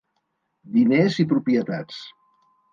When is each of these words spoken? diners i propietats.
diners 0.77 1.19
i 1.25 1.27
propietats. 1.35 2.03